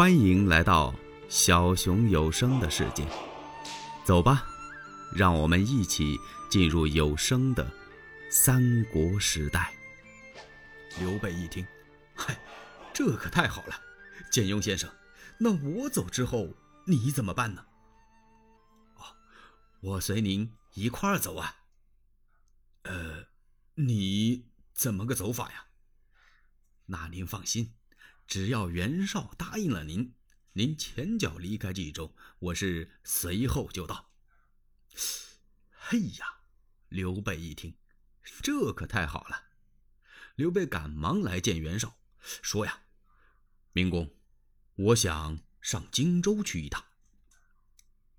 [0.00, 0.94] 欢迎来到
[1.28, 3.06] 小熊有声的世界，
[4.02, 4.46] 走吧，
[5.14, 6.16] 让我们一起
[6.50, 7.70] 进入有声的
[8.30, 9.74] 三国时代。
[11.00, 11.66] 刘备一听，
[12.14, 12.34] 嗨，
[12.94, 13.78] 这可太好了！
[14.32, 14.90] 简雍先生，
[15.38, 16.48] 那我走之后
[16.86, 17.66] 你怎么办呢？
[18.94, 19.04] 哦，
[19.82, 21.56] 我随您一块儿走啊。
[22.84, 23.26] 呃，
[23.74, 25.66] 你怎么个走法呀？
[26.86, 27.74] 那您放心。
[28.30, 30.14] 只要袁绍答应了您，
[30.52, 34.12] 您前脚离开冀州，我是随后就到。
[35.72, 36.42] 嘿呀，
[36.88, 37.76] 刘备一听，
[38.40, 39.46] 这可太好了。
[40.36, 42.82] 刘备赶忙来见袁绍，说呀
[43.74, 44.14] ：“明公，
[44.76, 46.84] 我想上荆州去一趟。”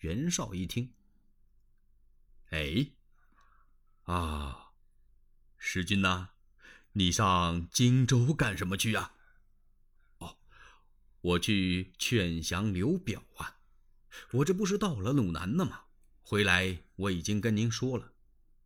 [0.00, 0.94] 袁绍一听，
[2.48, 2.92] 哎，
[4.04, 4.70] 啊，
[5.58, 6.30] 使君呐，
[6.92, 9.12] 你上荆州干什么去呀？
[11.20, 13.58] 我去劝降刘表啊！
[14.32, 15.82] 我这不是到了鲁南了吗？
[16.22, 18.12] 回来我已经跟您说了，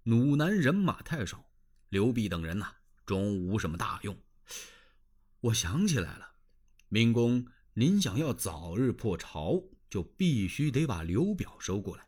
[0.02, 1.50] 鲁南人马太少，
[1.88, 2.74] 刘备等人呐，
[3.06, 4.18] 终无什么大用。
[5.40, 6.32] 我想起来了，
[6.88, 12.06] 明公，您想要早日破曹，就必须得把刘表收过来，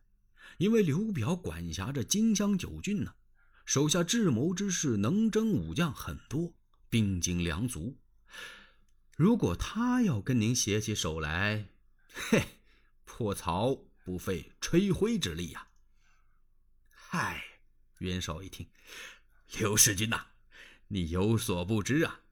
[0.59, 3.15] 因为刘表管辖着荆襄九郡呢，
[3.65, 6.53] 手下智谋之士、能征武将很多，
[6.91, 7.97] 兵精粮足。
[9.17, 11.69] 如果他要跟您携起手来，
[12.13, 12.59] 嘿，
[13.05, 15.69] 破曹不费吹灰之力呀！
[16.91, 17.45] 嗨，
[17.99, 18.67] 袁绍一听，
[19.57, 20.27] 刘世君呐，
[20.89, 22.23] 你有所不知啊，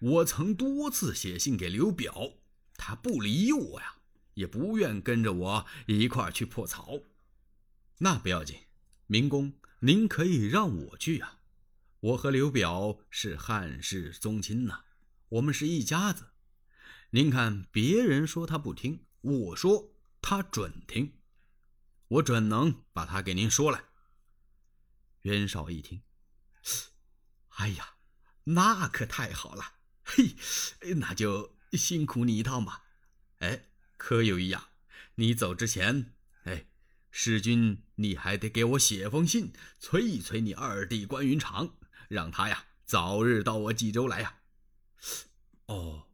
[0.00, 2.32] 我曾多次写信给刘表，
[2.74, 3.98] 他不理我呀，
[4.34, 7.02] 也不愿跟着我一块去破曹。
[7.98, 8.58] 那不要紧，
[9.06, 11.38] 明公，您可以让我去啊！
[12.00, 14.80] 我和刘表是汉室宗亲呐，
[15.28, 16.30] 我们是一家子。
[17.14, 21.18] 您看，别人说他不听，我说他准听，
[22.08, 23.84] 我准能把他给您说来。
[25.20, 26.04] 袁绍一听，
[27.56, 27.96] 哎呀，
[28.44, 30.36] 那可太好了，嘿，
[30.94, 32.84] 那就辛苦你一趟吧。
[33.40, 33.66] 哎，
[33.98, 34.70] 可有一样，
[35.16, 36.66] 你走之前，哎，
[37.10, 41.76] 使君你还得给我写封信，催一催你二弟关云长，
[42.08, 44.38] 让他呀早日到我冀州来呀。
[45.66, 46.08] 哦。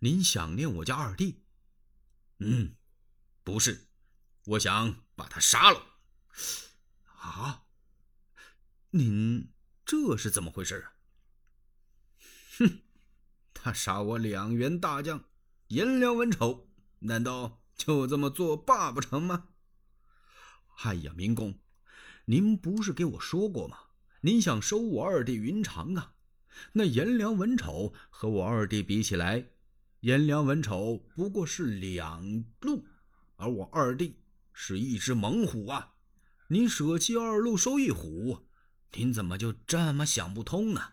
[0.00, 1.44] 您想念我家二弟？
[2.38, 2.76] 嗯，
[3.42, 3.88] 不是，
[4.44, 5.82] 我想把他杀了。
[7.06, 7.66] 啊，
[8.90, 9.52] 您
[9.84, 10.92] 这是怎么回事啊？
[12.58, 12.82] 哼，
[13.54, 15.24] 他杀我两员大将，
[15.68, 16.68] 颜良、文丑，
[17.00, 19.48] 难道就这么作罢不成吗？
[20.82, 21.58] 哎呀，明公，
[22.26, 23.78] 您不是给我说过吗？
[24.20, 26.14] 您想收我二弟云长啊？
[26.72, 29.50] 那颜良、文丑和我二弟比起来。
[30.06, 32.86] 颜良、文丑不过是两路，
[33.34, 34.20] 而我二弟
[34.52, 35.96] 是一只猛虎啊！
[36.46, 38.46] 您舍弃二路收一虎，
[38.92, 40.92] 您怎么就这么想不通呢？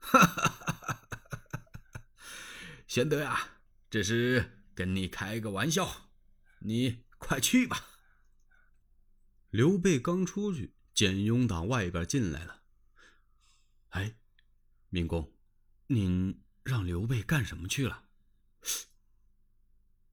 [0.00, 1.00] 哈哈！
[2.88, 6.10] 玄德呀，这是跟你开个玩笑，
[6.58, 7.86] 你快去吧。
[9.50, 12.62] 刘备刚出去，简雍打外边进来了。
[13.90, 14.16] 哎，
[14.88, 15.32] 明公，
[15.86, 16.42] 您。
[16.66, 18.08] 让刘备干什么去了？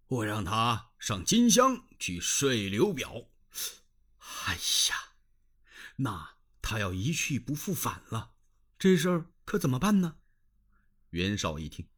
[0.05, 3.31] 我让他上金乡去睡刘表。
[4.45, 5.15] 哎呀，
[5.95, 8.35] 那他要一去不复返了，
[8.77, 10.19] 这事儿可怎么办呢？
[11.09, 11.89] 袁绍一听，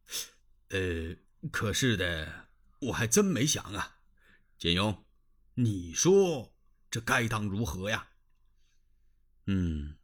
[0.68, 1.16] 呃，
[1.52, 2.48] 可是的，
[2.80, 3.98] 我还真没想啊。
[4.56, 5.04] 简雍，
[5.56, 6.54] 你说
[6.90, 8.08] 这该当如何呀？
[9.44, 9.98] 嗯，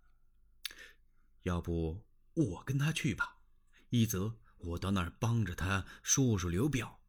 [1.45, 3.39] 要不我跟他去吧，
[3.89, 4.37] 一则。
[4.63, 7.01] 我到那儿帮着他说说刘表，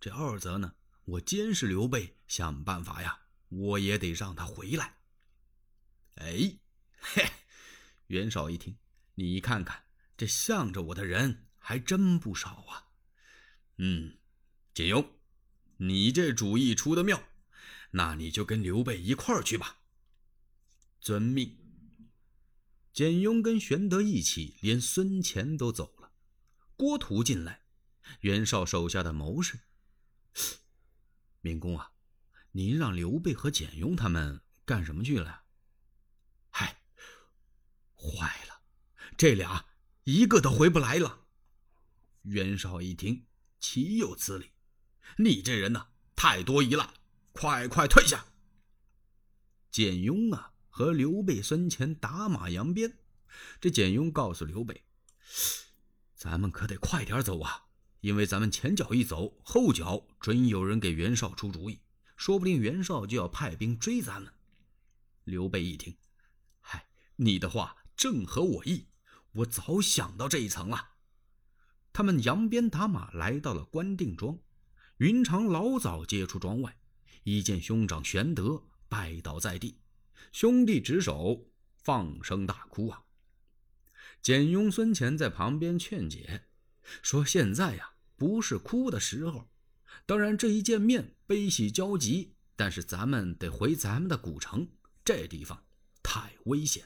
[0.00, 4.98] 这二则呢，我监视刘备，想办法呀，我也得让他回来。
[6.16, 6.58] 哎，
[7.00, 7.30] 嘿，
[8.06, 8.76] 袁绍一听，
[9.14, 9.84] 你看看
[10.16, 12.86] 这向着我的人还真不少啊。
[13.78, 14.18] 嗯，
[14.72, 15.04] 简雍，
[15.78, 17.22] 你这主意出的妙，
[17.92, 19.78] 那你就跟刘备一块儿去吧。
[21.00, 21.56] 遵命。
[22.92, 25.99] 简雍跟玄德一起，连孙乾都走了。
[26.80, 27.60] 郭图进来，
[28.20, 29.60] 袁绍手下的谋士。
[31.42, 31.92] 明公啊，
[32.52, 35.42] 您让刘备和简雍他们干什么去了？
[36.48, 36.80] 嗨，
[37.94, 38.62] 坏了，
[39.18, 39.66] 这俩
[40.04, 41.26] 一个都回不来了。
[42.22, 43.26] 袁绍一听，
[43.58, 44.52] 岂有此理！
[45.18, 46.94] 你这人呐，太多疑了，
[47.32, 48.24] 快快退下！
[49.70, 52.96] 简雍啊，和刘备、孙权打马扬鞭。
[53.60, 54.82] 这简雍告诉刘备。
[56.20, 57.64] 咱们可得快点走啊！
[58.02, 61.80] 因为咱们前脚一走，后脚准有人给袁绍出主意，
[62.14, 64.30] 说不定袁绍就要派兵追咱们。
[65.24, 65.96] 刘备一听，
[66.60, 68.88] 嗨，你的话正合我意，
[69.32, 70.90] 我早想到这一层了。
[71.90, 74.38] 他们扬鞭打马来到了关定庄，
[74.98, 76.76] 云长老早接出庄外，
[77.22, 79.80] 一见兄长玄德拜倒在地，
[80.32, 81.46] 兄弟执手，
[81.78, 83.04] 放声大哭啊。
[84.22, 86.44] 简雍、孙乾在旁边劝解。
[87.02, 89.48] 说现在呀，不是哭的时候。
[90.06, 94.68] 当然，这一见面悲喜交集，但是咱们得回咱们的古城，
[95.04, 95.64] 这地方
[96.02, 96.84] 太危险。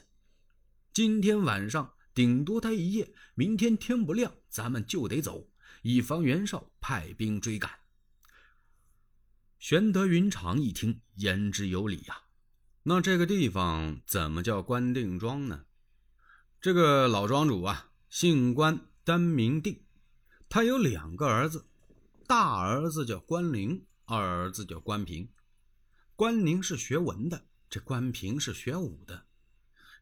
[0.93, 5.49] 今天晚上顶多待一夜，明天天不亮，咱们就得走，
[5.81, 7.71] 以防袁绍派兵追赶。
[9.59, 12.23] 玄德、云长一听，言之有理呀。
[12.83, 15.64] 那这个地方怎么叫关定庄呢？
[16.65, 19.83] 这个老庄主啊，姓关，单名定。
[20.49, 21.67] 他有两个儿子，
[22.25, 25.29] 大儿子叫关灵，二儿子叫关平。
[26.15, 29.27] 关灵是学文的，这关平是学武的。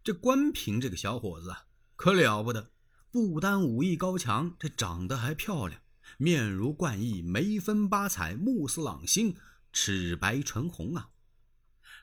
[0.06, 1.66] 这关平这个小伙子啊，
[1.98, 2.72] 可了不得，
[3.12, 5.82] 不单武艺高强，这长得还漂亮，
[6.18, 9.36] 面如冠翼，眉分八彩，目似朗星，
[9.74, 11.10] 齿白唇红啊。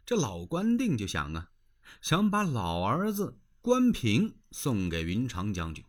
[0.04, 1.48] 这老关定就想啊，
[2.02, 5.84] 想把老儿子关平送给云长将军。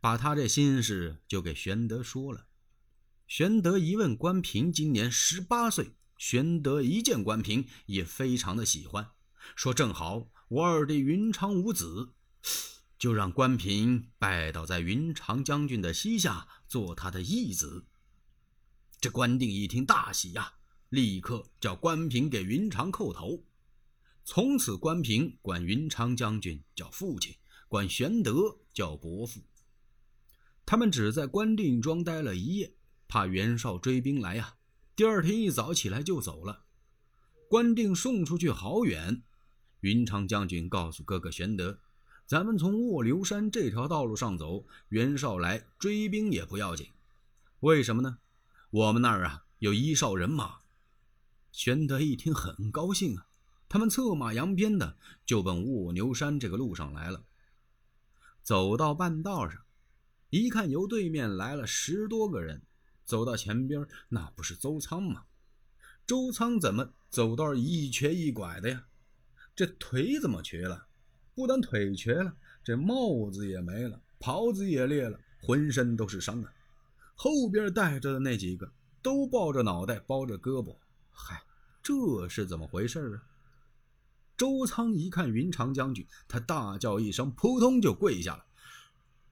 [0.00, 2.46] 把他这心事就给玄德说了。
[3.26, 9.10] 玄德一问关平今年十八岁，玄德一见关平也非常的喜欢，
[9.54, 12.14] 说正好我二弟云长无子，
[12.98, 17.84] 就让关平拜倒在云长将军的膝下，做他的义子。
[18.98, 20.54] 这关定一听大喜呀，
[20.88, 23.44] 立刻叫关平给云长叩头。
[24.28, 27.36] 从此关平管云长将军叫父亲，
[27.68, 29.40] 管玄德叫伯父。
[30.66, 32.74] 他们只在关定庄待了一夜，
[33.06, 34.56] 怕袁绍追兵来呀。
[34.96, 36.64] 第二天一早起来就走了。
[37.48, 39.22] 关定送出去好远，
[39.78, 41.78] 云长将军告诉哥哥玄德
[42.26, 46.88] ：“咱们从卧牛山这条道路上走，袁绍来追兵也不要紧。
[47.60, 48.18] 为什么呢？
[48.70, 50.62] 我们那儿啊有一哨人马。”
[51.52, 53.28] 玄德一听很高兴啊，
[53.68, 57.24] 他们策马扬鞭的就奔卧牛山这个路上来了。
[58.42, 59.60] 走到半道上。
[60.30, 62.62] 一看，由对面来了十多个人，
[63.04, 65.24] 走到前边，那不是周仓吗？
[66.06, 68.86] 周仓怎么走道一瘸一拐的呀？
[69.54, 70.86] 这腿怎么瘸了？
[71.34, 76.52] 不但腿瘸了，这帽子也没了，袍子也裂了，浑身都是伤啊！
[77.14, 78.70] 后边带着的那几个
[79.02, 80.76] 都抱着脑袋，包着胳膊，
[81.10, 81.42] 嗨，
[81.82, 83.22] 这是怎么回事啊？
[84.36, 88.46] 周仓一看云长将军，他大叫一声，扑通就跪下了：“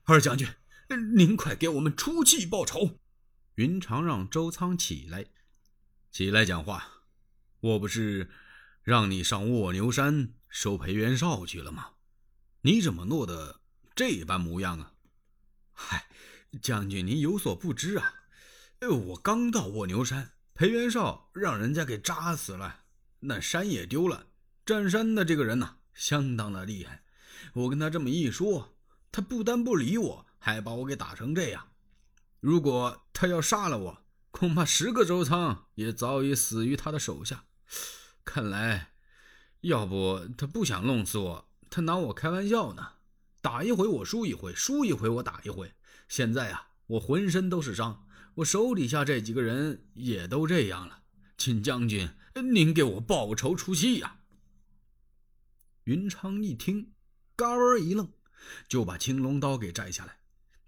[0.05, 0.47] 二将军！”
[1.15, 2.99] 您快给我们出气报仇！
[3.55, 5.25] 云长让周仓起来，
[6.11, 7.03] 起来讲话。
[7.59, 8.29] 我不是
[8.83, 11.91] 让你上卧牛山收裴元绍去了吗？
[12.61, 13.61] 你怎么落得
[13.95, 14.93] 这般模样啊？
[15.71, 16.07] 嗨，
[16.61, 18.13] 将军您有所不知啊！
[18.81, 22.83] 我刚到卧牛山，裴元绍让人家给扎死了，
[23.21, 24.27] 那山也丢了。
[24.65, 27.03] 占山的这个人呐，相当的厉害。
[27.53, 28.75] 我跟他这么一说，
[29.11, 30.25] 他不但不理我。
[30.37, 31.69] 还把我给打成这样，
[32.39, 37.45] 如果他要杀了我，恐怕十个周仓也早已死于他的手下。
[38.23, 38.91] 看来，
[39.61, 42.89] 要不他不想弄死我，他拿我开玩笑呢。
[43.41, 45.73] 打一回我输一回，输一回我打一回。
[46.07, 48.05] 现在啊，我浑身都是伤，
[48.35, 50.99] 我手底下这几个人也都这样了。
[51.39, 52.07] 请将军
[52.53, 54.17] 您给我报仇出气呀！
[55.85, 56.93] 云长一听，
[57.35, 58.11] 嘎儿一愣，
[58.67, 60.17] 就把青龙刀给摘下来。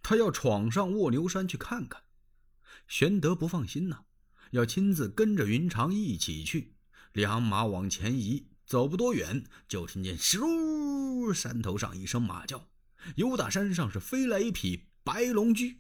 [0.04, 2.04] 他要闯上卧牛山去看看，
[2.88, 4.02] 玄德不放心呐，
[4.52, 6.76] 要亲自跟着云长一起去。
[7.14, 12.70] 两马往前移，走不多远，就听见“咻”山头上一声马叫，
[13.16, 15.80] 由打山上是飞来一匹白龙驹，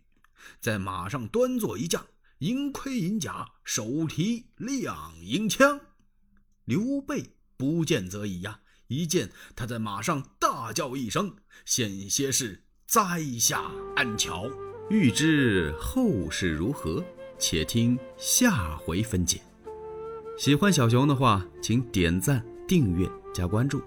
[0.59, 2.07] 在马上端坐一将，
[2.39, 5.79] 银盔银甲，手提亮银枪。
[6.65, 12.63] 刘备不见则已呀，一见他在马上大叫一声，险些是。
[12.87, 14.49] 栽下暗桥，
[14.89, 17.03] 欲知后事如何，
[17.37, 19.41] 且听下回分解。
[20.37, 23.81] 喜欢小熊的话，请点赞、订阅、加关注。